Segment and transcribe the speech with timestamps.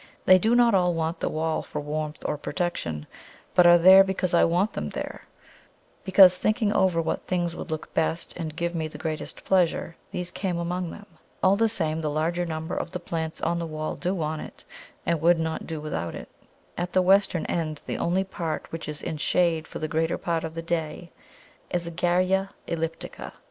[0.25, 3.05] They do not all want the wall for warmth or protection,
[3.53, 5.25] but are there because I want them there;
[6.03, 10.31] because, thinking over what things would look best and give me the greatest pleasure, these
[10.31, 11.05] came among them.
[11.43, 14.65] All the same, the larger number of the plants on the wall do want it,
[15.05, 16.29] and would not do without it.
[16.79, 20.43] At the western end, the only part which is in shade for the greater part
[20.43, 21.11] of the day,
[21.69, 23.33] is a Garrya elliptica.